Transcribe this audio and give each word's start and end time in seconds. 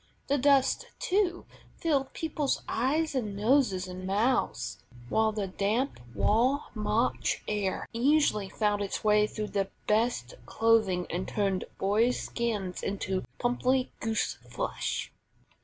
The 0.29 0.39
dust, 0.39 0.87
too, 0.97 1.45
filled 1.77 2.13
people's 2.13 2.63
eyes 2.67 3.13
and 3.13 3.35
noses 3.37 3.87
and 3.87 4.07
mouths, 4.07 4.79
while 5.09 5.31
the 5.31 5.45
damp 5.45 5.99
raw 6.15 6.61
March 6.73 7.43
air 7.47 7.87
easily 7.93 8.49
found 8.49 8.81
its 8.81 9.03
way 9.03 9.27
through 9.27 9.49
the 9.49 9.69
best 9.85 10.33
clothing, 10.47 11.05
and 11.11 11.27
turned 11.27 11.65
boys' 11.77 12.19
skins 12.19 12.81
into 12.81 13.25
pimply 13.37 13.91
goose 13.99 14.39
flesh. 14.49 15.11